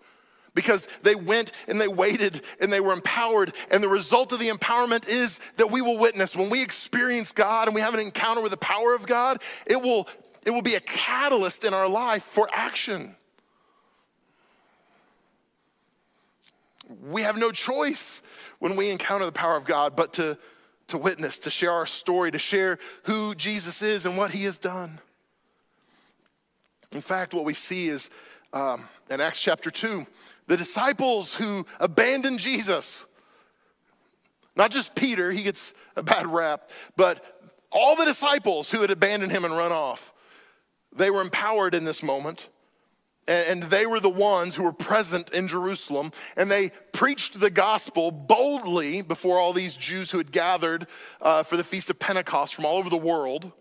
[0.55, 3.53] Because they went and they waited and they were empowered.
[3.71, 6.35] And the result of the empowerment is that we will witness.
[6.35, 9.81] When we experience God and we have an encounter with the power of God, it
[9.81, 10.09] will,
[10.45, 13.15] it will be a catalyst in our life for action.
[17.11, 18.23] We have no choice
[18.59, 20.39] when we encounter the power of God but to,
[20.89, 24.59] to witness, to share our story, to share who Jesus is and what he has
[24.59, 24.99] done.
[26.95, 28.09] In fact, what we see is
[28.53, 30.07] um, in Acts chapter 2,
[30.47, 33.07] the disciples who abandoned Jesus,
[34.57, 37.23] not just Peter, he gets a bad rap, but
[37.71, 40.15] all the disciples who had abandoned him and run off,
[40.97, 42.49] they were empowered in this moment.
[43.29, 48.11] And they were the ones who were present in Jerusalem, and they preached the gospel
[48.11, 50.87] boldly before all these Jews who had gathered
[51.21, 53.53] uh, for the Feast of Pentecost from all over the world.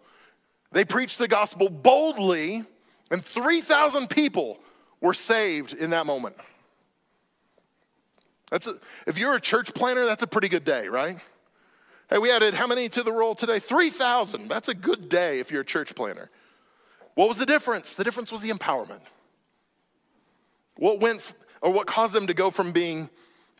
[0.72, 2.64] They preached the gospel boldly
[3.12, 4.60] and 3,000 people
[5.02, 6.36] were saved in that moment.
[8.52, 8.74] That's a,
[9.06, 11.18] if you're a church planner, that's a pretty good day, right?
[12.10, 13.60] Hey, we added how many to the roll today?
[13.60, 14.48] 3,000.
[14.48, 16.30] That's a good day if you're a church planner.
[17.16, 17.96] What was the difference?
[17.96, 19.02] The difference was the empowerment.
[20.78, 23.10] What went, or what caused them to go from being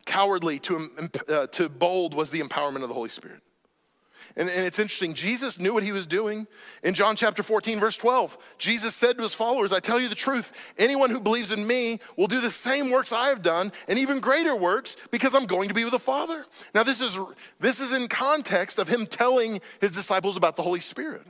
[0.06, 0.88] cowardly to,
[1.28, 3.42] uh, to bold was the empowerment of the Holy Spirit.
[4.36, 6.46] And, and it's interesting, Jesus knew what he was doing.
[6.84, 10.14] In John chapter 14, verse 12, Jesus said to his followers, I tell you the
[10.14, 13.98] truth, anyone who believes in me will do the same works I have done and
[13.98, 16.44] even greater works because I'm going to be with the Father.
[16.74, 17.18] Now, this is,
[17.58, 21.22] this is in context of him telling his disciples about the Holy Spirit.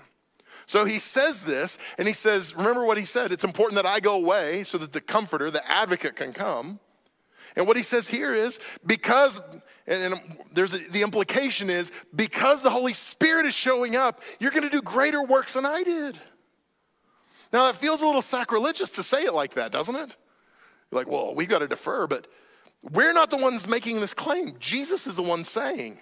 [0.69, 3.33] So he says this, and he says, Remember what he said.
[3.33, 6.79] It's important that I go away so that the comforter, the advocate, can come.
[7.57, 9.41] And what he says here is because
[9.87, 10.15] and,
[10.53, 14.69] there's a, the implication is because the Holy Spirit is showing up, you're going to
[14.69, 16.19] do greater works than I did.
[17.51, 20.15] Now, it feels a little sacrilegious to say it like that, doesn't it?
[20.91, 22.29] You're like, well, we've got to defer, but
[22.93, 24.53] we're not the ones making this claim.
[24.61, 25.99] Jesus is the one saying.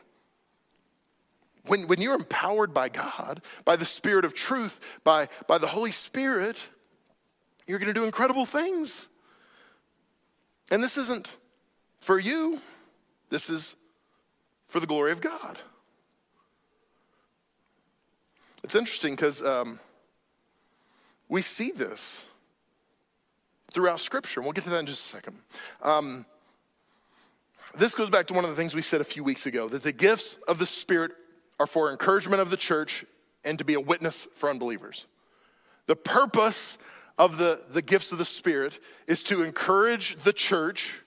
[1.67, 5.91] When, when you're empowered by God, by the Spirit of truth, by, by the Holy
[5.91, 6.61] Spirit,
[7.67, 9.09] you're going to do incredible things.
[10.71, 11.37] And this isn't
[12.01, 12.61] for you,
[13.29, 13.77] this is
[14.67, 15.59] for the glory of God.
[18.63, 19.79] It's interesting because um,
[21.29, 22.25] we see this
[23.73, 25.37] throughout Scripture, and we'll get to that in just a second.
[25.83, 26.27] Um,
[27.79, 29.83] this goes back to one of the things we said a few weeks ago that
[29.83, 31.13] the gifts of the Spirit
[31.59, 33.05] are for encouragement of the church
[33.45, 35.07] and to be a witness for unbelievers.
[35.87, 36.79] The purpose
[37.19, 41.01] of the, the gifts of the Spirit is to encourage the church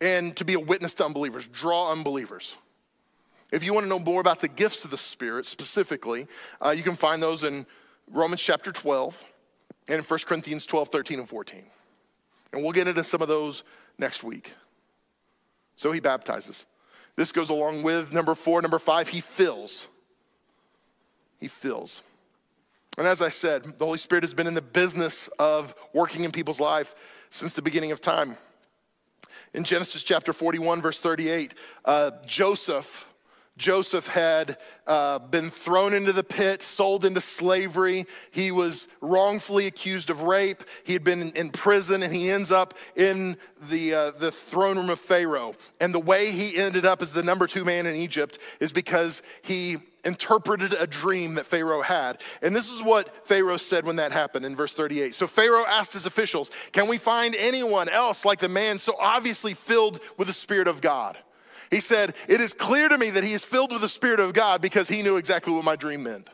[0.00, 2.56] and to be a witness to unbelievers, draw unbelievers.
[3.52, 6.26] If you want to know more about the gifts of the Spirit specifically,
[6.64, 7.66] uh, you can find those in
[8.08, 9.22] Romans chapter 12
[9.88, 11.64] and in 1 Corinthians 12, 13, and 14.
[12.52, 13.64] And we'll get into some of those
[13.98, 14.54] next week.
[15.76, 16.66] So he baptizes.
[17.16, 18.62] This goes along with number four.
[18.62, 19.86] Number five, he fills.
[21.38, 22.02] He fills.
[22.98, 26.32] And as I said, the Holy Spirit has been in the business of working in
[26.32, 26.94] people's life
[27.30, 28.36] since the beginning of time.
[29.54, 33.08] In Genesis chapter 41, verse 38, uh, Joseph,
[33.60, 38.06] Joseph had uh, been thrown into the pit, sold into slavery.
[38.30, 40.64] He was wrongfully accused of rape.
[40.82, 43.36] He had been in, prison, and he ends up in
[43.68, 45.54] the, uh, the throne room of Pharaoh.
[45.78, 49.20] And the way he ended up as the number two man in Egypt is because
[49.42, 52.22] he interpreted a dream that Pharaoh had.
[52.40, 55.14] And this is what Pharaoh said when that happened in verse 38.
[55.14, 59.52] So Pharaoh asked his officials, Can we find anyone else like the man so obviously
[59.52, 61.18] filled with the Spirit of God?
[61.70, 64.32] He said, It is clear to me that he is filled with the Spirit of
[64.32, 66.28] God because he knew exactly what my dream meant.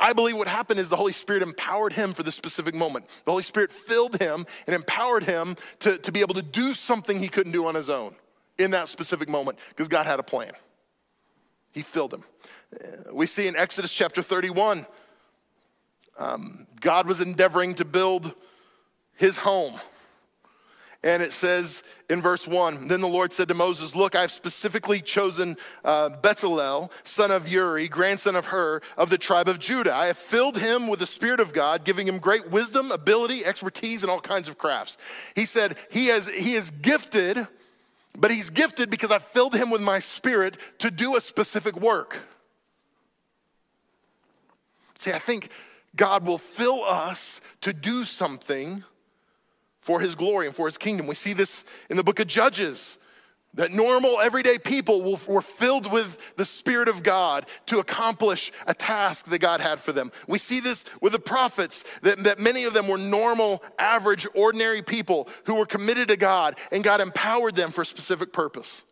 [0.00, 3.06] I believe what happened is the Holy Spirit empowered him for this specific moment.
[3.24, 7.20] The Holy Spirit filled him and empowered him to, to be able to do something
[7.20, 8.16] he couldn't do on his own
[8.58, 10.52] in that specific moment because God had a plan.
[11.72, 12.24] He filled him.
[12.74, 14.86] Uh, we see in Exodus chapter 31,
[16.18, 18.34] um, God was endeavoring to build
[19.14, 19.78] his home.
[21.04, 25.00] And it says in verse 1 Then the Lord said to Moses, Look, I've specifically
[25.00, 29.94] chosen uh, Bezalel, son of Uri, grandson of Hur, of the tribe of Judah.
[29.94, 34.02] I have filled him with the Spirit of God, giving him great wisdom, ability, expertise,
[34.02, 34.96] and all kinds of crafts.
[35.34, 37.48] He said, He, has, he is gifted,
[38.16, 42.18] but he's gifted because I filled him with my Spirit to do a specific work.
[44.98, 45.50] See, I think
[45.96, 48.84] God will fill us to do something
[49.82, 51.06] for his glory and for his kingdom.
[51.06, 52.98] We see this in the book of Judges.
[53.54, 59.26] That normal, everyday people were filled with the Spirit of God to accomplish a task
[59.26, 60.10] that God had for them.
[60.26, 64.80] We see this with the prophets, that, that many of them were normal, average, ordinary
[64.80, 68.84] people who were committed to God, and God empowered them for a specific purpose.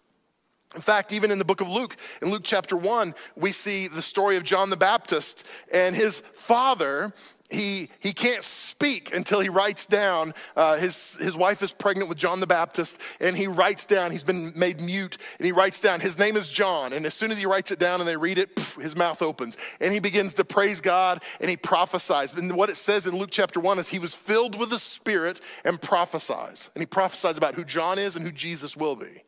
[0.75, 4.03] In fact, even in the book of Luke, in Luke chapter 1, we see the
[4.03, 7.15] story of John the Baptist and his father
[7.51, 10.35] he, he can't speak until he writes down.
[10.57, 14.23] Uh, his, his wife is pregnant with John the Baptist, and he writes down, he's
[14.23, 16.93] been made mute, and he writes down, his name is John.
[16.93, 19.21] And as soon as he writes it down and they read it, pff, his mouth
[19.23, 19.57] opens.
[19.81, 22.33] And he begins to praise God and he prophesies.
[22.35, 25.41] And what it says in Luke chapter 1 is he was filled with the Spirit
[25.65, 26.71] and prophesies.
[26.75, 29.25] And he prophesies about who John is and who Jesus will be.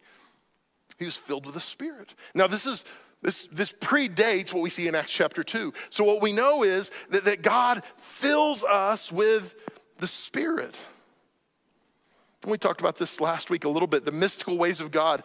[0.98, 2.14] He was filled with the Spirit.
[2.34, 2.84] Now, this is
[3.22, 5.72] this, this predates what we see in Acts chapter 2.
[5.90, 9.54] So, what we know is that, that God fills us with
[9.98, 10.84] the Spirit.
[12.42, 14.04] And we talked about this last week a little bit.
[14.04, 15.22] The mystical ways of God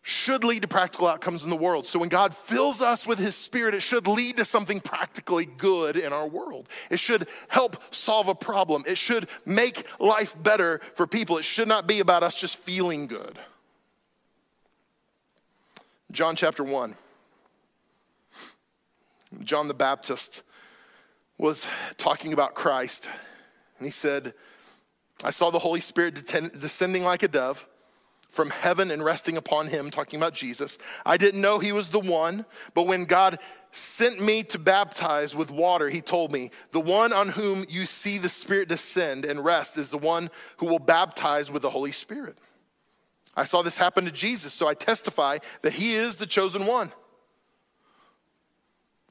[0.00, 1.84] should lead to practical outcomes in the world.
[1.84, 5.96] So, when God fills us with His Spirit, it should lead to something practically good
[5.98, 6.66] in our world.
[6.88, 11.36] It should help solve a problem, it should make life better for people.
[11.36, 13.38] It should not be about us just feeling good.
[16.10, 16.94] John chapter 1.
[19.44, 20.42] John the Baptist
[21.36, 23.10] was talking about Christ,
[23.78, 24.34] and he said,
[25.22, 27.66] I saw the Holy Spirit descending like a dove
[28.30, 30.78] from heaven and resting upon him, talking about Jesus.
[31.04, 33.38] I didn't know he was the one, but when God
[33.70, 38.18] sent me to baptize with water, he told me, The one on whom you see
[38.18, 42.38] the Spirit descend and rest is the one who will baptize with the Holy Spirit.
[43.34, 46.92] I saw this happen to Jesus, so I testify that he is the chosen one.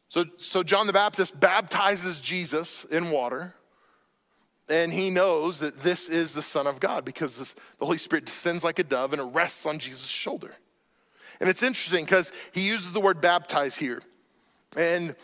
[0.10, 3.54] So, so John the Baptist baptizes Jesus in water,
[4.70, 8.26] and he knows that this is the Son of God because this, the Holy Spirit
[8.26, 10.56] descends like a dove and it rests on Jesus' shoulder.
[11.40, 14.02] And it's interesting because he uses the word baptize here.
[14.76, 15.16] And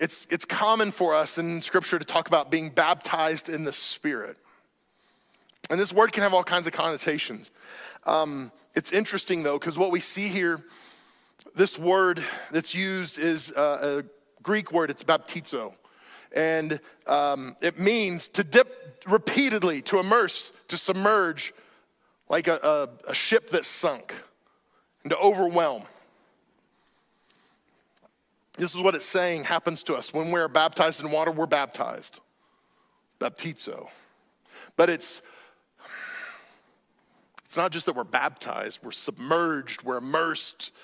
[0.00, 4.36] it's, it's common for us in Scripture to talk about being baptized in the Spirit.
[5.70, 7.50] And this word can have all kinds of connotations.
[8.06, 10.64] Um, it's interesting though, because what we see here,
[11.54, 15.74] this word that's used is uh, a Greek word, it's baptizo.
[16.34, 21.54] And um, it means to dip repeatedly, to immerse, to submerge,
[22.28, 24.14] like a, a, a ship that's sunk,
[25.02, 25.82] and to overwhelm.
[28.56, 30.12] This is what it's saying happens to us.
[30.12, 32.20] When we're baptized in water, we're baptized.
[33.20, 33.88] Baptizo.
[34.76, 35.22] But it's
[37.44, 40.74] it's not just that we're baptized, we're submerged, we're immersed,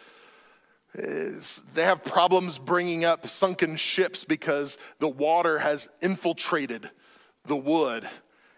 [0.95, 6.89] they have problems bringing up sunken ships because the water has infiltrated
[7.47, 8.07] the wood.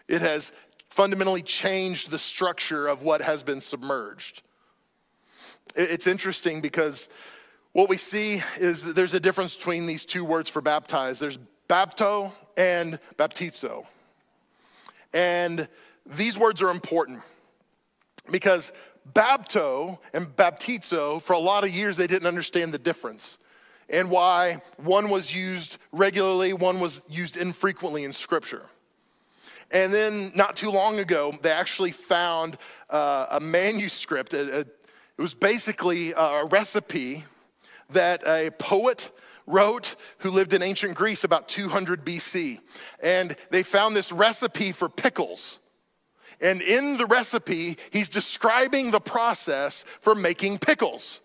[0.07, 0.51] It has
[0.89, 4.41] fundamentally changed the structure of what has been submerged.
[5.75, 7.09] It's interesting because
[7.73, 11.19] what we see is there's a difference between these two words for baptize.
[11.19, 13.85] There's bapto and baptizo.
[15.13, 15.67] And
[16.05, 17.21] these words are important
[18.31, 18.71] because
[19.13, 23.37] bapto and baptizo, for a lot of years, they didn't understand the difference
[23.89, 28.65] and why one was used regularly, one was used infrequently in Scripture.
[29.71, 32.57] And then, not too long ago, they actually found
[32.89, 34.33] uh, a manuscript.
[34.33, 37.25] A, a, it was basically a recipe
[37.89, 39.11] that a poet
[39.45, 42.59] wrote who lived in ancient Greece about 200 BC.
[43.01, 45.59] And they found this recipe for pickles.
[46.39, 51.21] And in the recipe, he's describing the process for making pickles.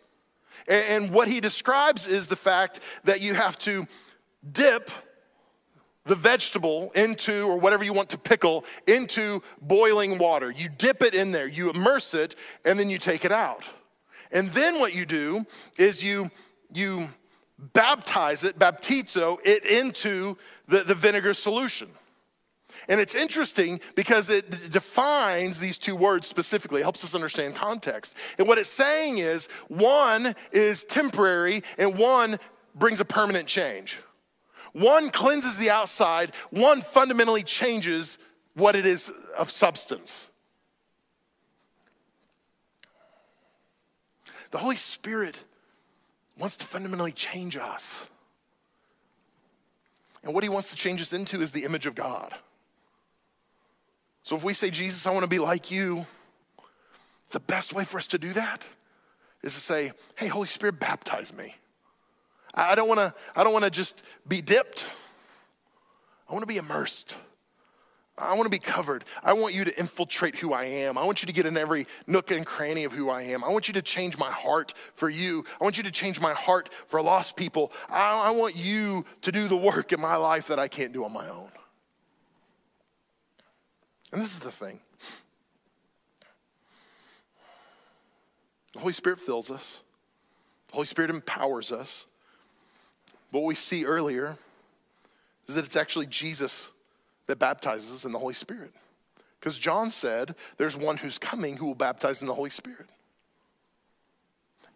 [0.69, 3.87] And what he describes is the fact that you have to
[4.51, 4.91] dip
[6.05, 10.51] the vegetable into, or whatever you want to pickle, into boiling water.
[10.51, 12.35] You dip it in there, you immerse it,
[12.65, 13.63] and then you take it out.
[14.33, 15.45] And then what you do
[15.77, 16.31] is you,
[16.73, 17.09] you
[17.59, 20.37] baptize it, baptizo it into
[20.67, 21.89] the, the vinegar solution.
[22.89, 28.17] And it's interesting because it defines these two words specifically, it helps us understand context.
[28.39, 32.39] And what it's saying is one is temporary and one
[32.75, 33.99] brings a permanent change.
[34.73, 38.19] One cleanses the outside, one fundamentally changes
[38.55, 40.29] what it is of substance.
[44.51, 45.45] The Holy Spirit
[46.39, 48.07] wants to fundamentally change us.
[50.25, 52.35] And what he wants to change us into is the image of God.
[54.23, 56.07] So if we say, Jesus, I want to be like you,
[57.31, 58.67] the best way for us to do that
[59.43, 61.55] is to say, hey, Holy Spirit, baptize me.
[62.55, 64.87] I don't want to I don't want to just be dipped.
[66.29, 67.17] I want to be immersed.
[68.17, 69.05] I want to be covered.
[69.23, 70.99] I want you to infiltrate who I am.
[70.99, 73.43] I want you to get in every nook and cranny of who I am.
[73.43, 75.45] I want you to change my heart for you.
[75.61, 77.73] I want you to change my heart for lost people.
[77.89, 81.05] I, I want you to do the work in my life that I can't do
[81.05, 81.51] on my own.
[84.13, 84.81] And this is the thing
[88.73, 89.81] the Holy Spirit fills us,
[90.69, 92.07] the Holy Spirit empowers us.
[93.31, 94.37] What we see earlier
[95.49, 96.71] is that it's actually Jesus
[97.27, 98.73] that baptizes in the Holy Spirit.
[99.41, 102.89] Because John said, There's one who's coming who will baptize in the Holy Spirit.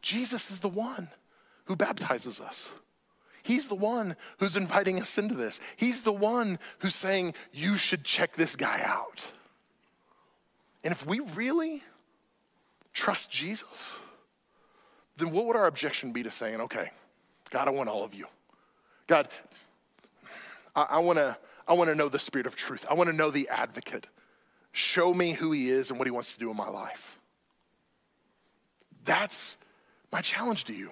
[0.03, 1.09] Jesus is the one
[1.65, 2.71] who baptizes us.
[3.47, 5.61] He's the one who's inviting us into this.
[5.77, 9.31] He's the one who's saying, You should check this guy out.
[10.83, 11.85] And if we really
[12.93, 14.01] trust Jesus,
[15.17, 16.91] then what would our objection be to saying, Okay,
[17.51, 18.27] God, I want all of you?
[19.07, 19.29] God,
[20.75, 21.39] I, I want to
[21.69, 22.85] I want to know the spirit of truth.
[22.91, 24.09] I want to know the advocate.
[24.73, 27.21] Show me who he is and what he wants to do in my life.
[29.05, 29.57] That's
[30.11, 30.91] my challenge to you.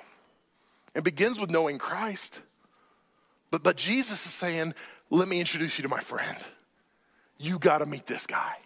[0.95, 2.41] It begins with knowing Christ.
[3.51, 4.75] But, but Jesus is saying,
[5.11, 6.37] let me introduce you to my friend.
[7.39, 8.57] You got to meet this guy.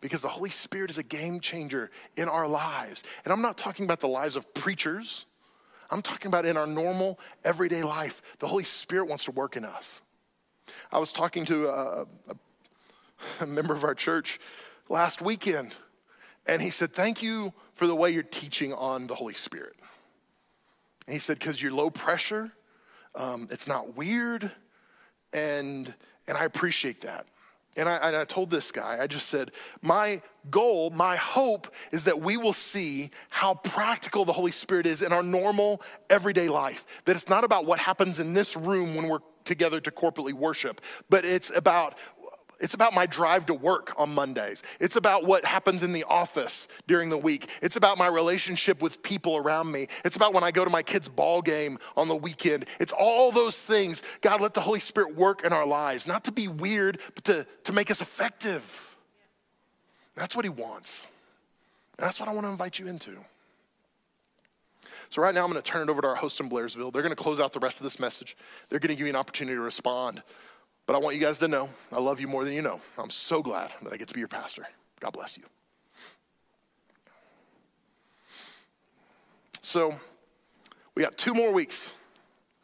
[0.00, 3.02] Because the Holy Spirit is a game changer in our lives.
[3.24, 5.26] And I'm not talking about the lives of preachers,
[5.90, 8.20] I'm talking about in our normal, everyday life.
[8.40, 10.02] The Holy Spirit wants to work in us.
[10.92, 12.06] I was talking to a, a,
[13.40, 14.38] a member of our church
[14.90, 15.74] last weekend,
[16.46, 19.74] and he said, Thank you for the way you're teaching on the Holy Spirit.
[21.08, 22.52] And he said, Because you're low pressure,
[23.14, 24.52] um, it's not weird,
[25.32, 25.94] and,
[26.26, 27.24] and I appreciate that.
[27.78, 32.04] And I, and I, told this guy, I just said, my goal, my hope is
[32.04, 35.80] that we will see how practical the Holy Spirit is in our normal,
[36.10, 36.86] everyday life.
[37.06, 40.82] That it's not about what happens in this room when we're together to corporately worship,
[41.08, 41.96] but it's about
[42.60, 44.62] it's about my drive to work on Mondays.
[44.80, 47.48] It's about what happens in the office during the week.
[47.62, 49.86] It's about my relationship with people around me.
[50.04, 52.66] It's about when I go to my kids' ball game on the weekend.
[52.80, 54.02] It's all those things.
[54.22, 57.46] God, let the Holy Spirit work in our lives, not to be weird, but to,
[57.64, 58.96] to make us effective.
[60.16, 61.06] That's what He wants.
[61.96, 63.16] That's what I want to invite you into.
[65.10, 66.92] So, right now, I'm going to turn it over to our host in Blairsville.
[66.92, 68.36] They're going to close out the rest of this message.
[68.68, 70.22] They're going to give you an opportunity to respond.
[70.88, 72.80] But I want you guys to know I love you more than you know.
[72.96, 74.66] I'm so glad that I get to be your pastor.
[75.00, 75.44] God bless you.
[79.60, 79.92] So,
[80.94, 81.90] we got two more weeks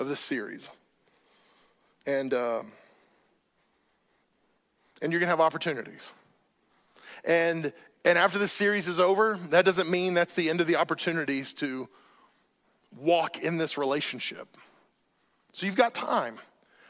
[0.00, 0.66] of this series.
[2.06, 2.62] And, uh,
[5.02, 6.14] and you're going to have opportunities.
[7.26, 7.74] And,
[8.06, 11.52] and after this series is over, that doesn't mean that's the end of the opportunities
[11.54, 11.90] to
[12.96, 14.48] walk in this relationship.
[15.52, 16.38] So you've got time.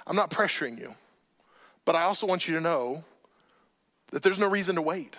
[0.07, 0.95] I'm not pressuring you.
[1.85, 3.05] But I also want you to know
[4.11, 5.16] that there's no reason to wait.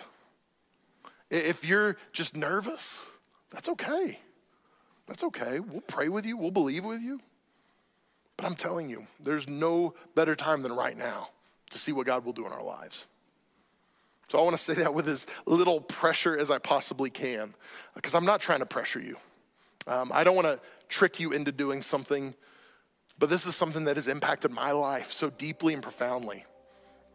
[1.30, 3.04] If you're just nervous,
[3.50, 4.18] that's okay.
[5.06, 5.60] That's okay.
[5.60, 7.20] We'll pray with you, we'll believe with you.
[8.36, 11.30] But I'm telling you, there's no better time than right now
[11.70, 13.06] to see what God will do in our lives.
[14.28, 17.54] So I want to say that with as little pressure as I possibly can,
[17.94, 19.16] because I'm not trying to pressure you.
[19.86, 22.34] Um, I don't want to trick you into doing something,
[23.18, 26.44] but this is something that has impacted my life so deeply and profoundly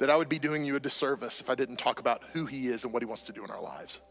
[0.02, 2.70] that I would be doing you a disservice if I didn't talk about who He
[2.70, 4.02] is and what He wants to do in our lives.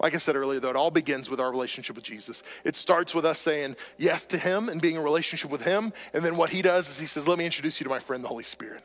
[0.00, 2.42] Like I said earlier, though, it all begins with our relationship with Jesus.
[2.64, 5.92] It starts with us saying yes to Him and being in relationship with Him.
[6.12, 8.24] And then what He does is He says, Let me introduce you to my friend,
[8.24, 8.82] the Holy Spirit.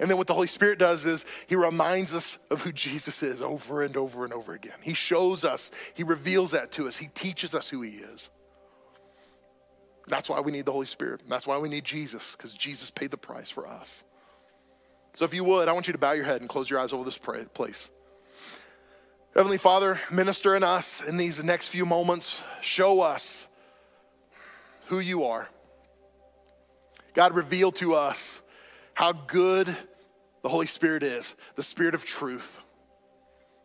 [0.00, 3.40] And then what the Holy Spirit does is He reminds us of who Jesus is
[3.40, 4.78] over and over and over again.
[4.82, 8.30] He shows us, He reveals that to us, He teaches us who He is.
[10.08, 11.20] That's why we need the Holy Spirit.
[11.28, 14.02] That's why we need Jesus, because Jesus paid the price for us.
[15.12, 16.92] So if you would, I want you to bow your head and close your eyes
[16.92, 17.90] over this place.
[19.34, 22.42] Heavenly Father, minister in us in these next few moments.
[22.60, 23.46] Show us
[24.86, 25.48] who you are.
[27.14, 28.42] God, reveal to us
[28.94, 29.66] how good
[30.42, 32.60] the Holy Spirit is, the Spirit of truth.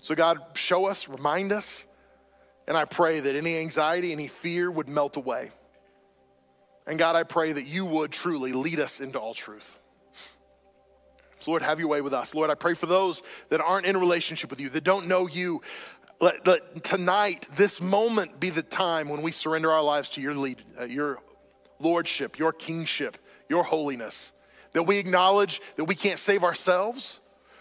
[0.01, 1.85] So, God, show us, remind us,
[2.67, 5.51] and I pray that any anxiety, any fear would melt away.
[6.85, 9.79] And God, I pray that you would truly lead us into all truth.
[11.45, 12.33] So, Lord, have your way with us.
[12.33, 15.61] Lord, I pray for those that aren't in relationship with you, that don't know you.
[16.19, 20.33] Let, let tonight, this moment, be the time when we surrender our lives to your
[20.33, 21.19] lead, uh, your
[21.79, 24.33] lordship, your kingship, your holiness.
[24.71, 27.19] That we acknowledge that we can't save ourselves,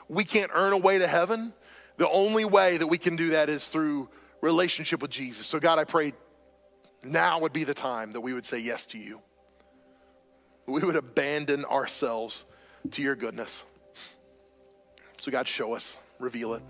[0.09, 1.53] we can't earn a way to heaven.
[1.99, 4.09] The only way that we can do that is through
[4.41, 5.47] relationship with Jesus.
[5.47, 6.15] So, God, I pray
[7.03, 9.21] now would be the time that we would say yes to you.
[10.65, 12.47] We would abandon ourselves
[12.93, 13.63] to your goodness.
[15.25, 16.63] So, God, show us, reveal it.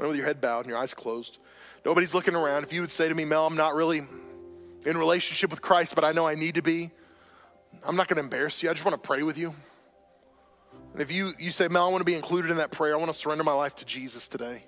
[0.00, 1.38] And with your head bowed and your eyes closed,
[1.84, 2.64] nobody's looking around.
[2.64, 4.02] If you would say to me, Mel, I'm not really
[4.84, 6.90] in relationship with Christ, but I know I need to be,
[7.86, 8.68] I'm not going to embarrass you.
[8.68, 9.54] I just want to pray with you.
[10.92, 12.96] And if you, you say, Mel, I want to be included in that prayer, I
[12.96, 14.64] want to surrender my life to Jesus today.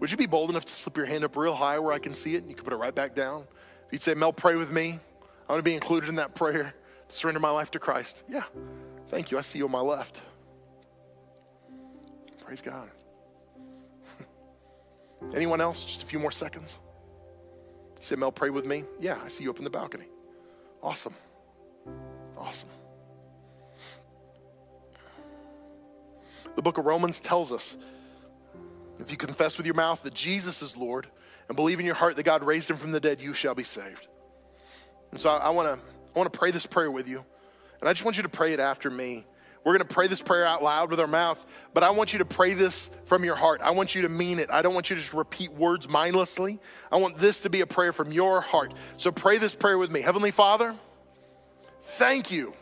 [0.00, 2.14] Would you be bold enough to slip your hand up real high where I can
[2.14, 3.44] see it and you can put it right back down?
[3.86, 4.98] If you'd say, Mel, pray with me,
[5.46, 6.74] I want to be included in that prayer,
[7.10, 8.22] surrender my life to Christ.
[8.30, 8.44] Yeah,
[9.08, 9.36] thank you.
[9.36, 10.22] I see you on my left.
[12.44, 12.90] Praise God.
[15.34, 15.84] Anyone else?
[15.84, 16.78] Just a few more seconds.
[17.98, 18.84] You say, Mel, pray with me.
[19.00, 20.04] Yeah, I see you up in the balcony.
[20.82, 21.14] Awesome.
[22.36, 22.68] Awesome.
[26.56, 27.76] The book of Romans tells us
[29.00, 31.08] if you confess with your mouth that Jesus is Lord
[31.48, 33.64] and believe in your heart that God raised him from the dead, you shall be
[33.64, 34.06] saved.
[35.10, 35.84] And so I, I want to
[36.14, 37.24] I want to pray this prayer with you.
[37.80, 39.26] And I just want you to pray it after me.
[39.64, 42.18] We're going to pray this prayer out loud with our mouth, but I want you
[42.18, 43.62] to pray this from your heart.
[43.62, 44.50] I want you to mean it.
[44.50, 46.60] I don't want you to just repeat words mindlessly.
[46.92, 48.74] I want this to be a prayer from your heart.
[48.98, 50.02] So pray this prayer with me.
[50.02, 50.74] Heavenly Father,
[51.82, 52.52] thank you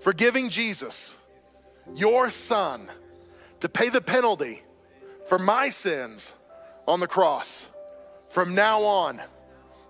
[0.00, 1.16] for giving Jesus,
[1.94, 2.88] your son,
[3.60, 4.62] to pay the penalty
[5.28, 6.34] for my sins
[6.88, 7.68] on the cross.
[8.28, 9.20] From now on,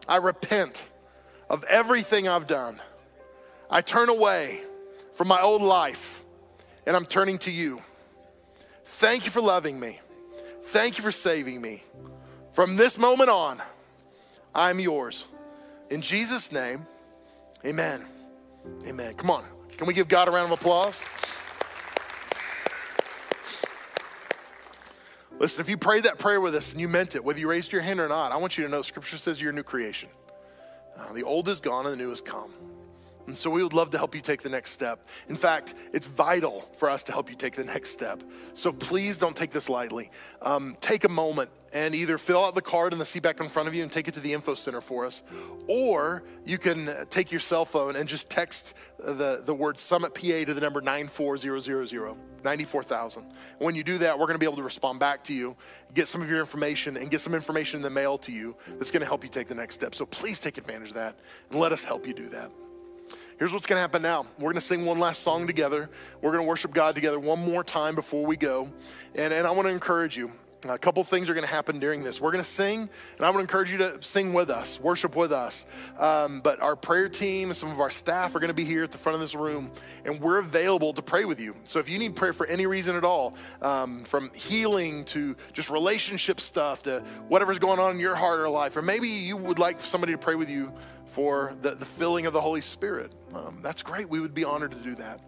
[0.09, 0.89] I repent
[1.49, 2.83] of everything I've done.
[3.71, 4.63] I turn away
[5.15, 6.22] from my old life
[6.87, 7.81] and I'm turning to you.
[8.85, 10.01] Thank you for loving me.
[10.65, 11.83] Thank you for saving me.
[12.53, 13.61] From this moment on,
[14.55, 15.25] I'm yours.
[15.91, 16.87] In Jesus' name,
[17.65, 18.05] amen.
[18.87, 19.15] Amen.
[19.15, 19.45] Come on.
[19.77, 21.05] Can we give God a round of applause?
[25.39, 27.73] Listen, if you prayed that prayer with us and you meant it, whether you raised
[27.73, 30.09] your hand or not, I want you to know Scripture says you're a new creation.
[30.97, 32.53] Uh, the old is gone and the new has come.
[33.27, 35.07] And so we would love to help you take the next step.
[35.29, 38.23] In fact, it's vital for us to help you take the next step.
[38.55, 40.11] So please don't take this lightly.
[40.41, 43.49] Um, take a moment and either fill out the card in the seat back in
[43.49, 45.23] front of you and take it to the info center for us,
[45.67, 50.45] or you can take your cell phone and just text the, the word Summit PA
[50.45, 53.27] to the number 94000, 94,000.
[53.59, 55.57] When you do that, we're going to be able to respond back to you,
[55.95, 58.91] get some of your information, and get some information in the mail to you that's
[58.91, 59.95] going to help you take the next step.
[59.95, 61.19] So please take advantage of that
[61.51, 62.53] and let us help you do that.
[63.39, 64.27] Here's what's going to happen now.
[64.39, 65.91] We're going to sing one last song together.
[66.21, 68.71] We're going to worship God together one more time before we go.
[69.15, 70.33] And, and I want to encourage you.
[70.65, 72.21] A couple things are going to happen during this.
[72.21, 75.33] We're going to sing, and I to encourage you to sing with us, worship with
[75.33, 75.67] us.
[75.99, 78.85] Um, but our prayer team and some of our staff are going to be here
[78.85, 79.73] at the front of this room,
[80.05, 81.57] and we're available to pray with you.
[81.65, 85.69] So if you need prayer for any reason at all, um, from healing to just
[85.69, 89.59] relationship stuff to whatever's going on in your heart or life, or maybe you would
[89.59, 90.73] like somebody to pray with you
[91.07, 94.09] for the, the filling of the Holy Spirit, um, that's great.
[94.09, 95.21] We would be honored to do that.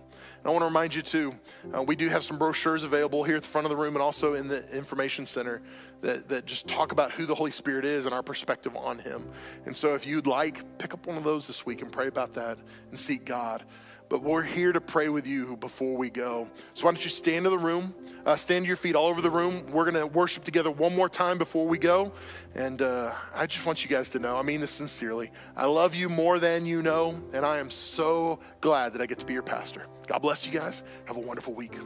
[0.44, 1.32] And I want to remind you too,
[1.74, 4.02] uh, we do have some brochures available here at the front of the room and
[4.02, 5.62] also in the information center
[6.02, 9.26] that, that just talk about who the Holy Spirit is and our perspective on Him.
[9.64, 12.34] And so if you'd like, pick up one of those this week and pray about
[12.34, 12.58] that
[12.90, 13.64] and seek God
[14.08, 16.48] but we're here to pray with you before we go.
[16.74, 17.94] So why don't you stand in the room,
[18.26, 19.70] uh, stand to your feet all over the room.
[19.70, 22.12] We're going to worship together one more time before we go.
[22.54, 25.30] And uh, I just want you guys to know, I mean this sincerely.
[25.56, 29.18] I love you more than you know, and I am so glad that I get
[29.18, 29.86] to be your pastor.
[30.06, 30.82] God bless you guys.
[31.06, 31.76] Have a wonderful week.